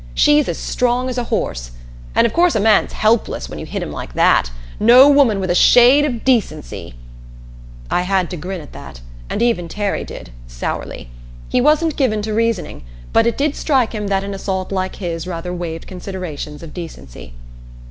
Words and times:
"She's 0.15 0.49
as 0.49 0.57
strong 0.57 1.09
as 1.09 1.19
a 1.19 1.25
horse. 1.25 1.69
And 2.15 2.25
of 2.25 2.33
course 2.33 2.55
a 2.55 2.59
man's 2.59 2.93
helpless 2.93 3.47
when 3.47 3.59
you 3.59 3.67
hit 3.67 3.83
him 3.83 3.91
like 3.91 4.13
that. 4.15 4.49
No 4.79 5.07
woman 5.07 5.39
with 5.39 5.51
a 5.51 5.53
shade 5.53 6.05
of 6.05 6.23
decency" 6.25 6.95
I 7.91 8.01
had 8.01 8.27
to 8.31 8.35
grin 8.35 8.61
at 8.61 8.71
that, 8.73 9.01
and 9.29 9.43
even 9.43 9.67
Terry 9.67 10.03
did, 10.03 10.31
sourly. 10.47 11.11
He 11.49 11.61
wasn't 11.61 11.97
given 11.97 12.23
to 12.23 12.33
reasoning, 12.33 12.81
but 13.13 13.27
it 13.27 13.37
did 13.37 13.55
strike 13.55 13.93
him 13.93 14.07
that 14.07 14.23
an 14.23 14.33
assault 14.33 14.71
like 14.71 14.95
his 14.95 15.27
rather 15.27 15.53
waived 15.53 15.85
considerations 15.85 16.63
of 16.63 16.73
decency. 16.73 17.33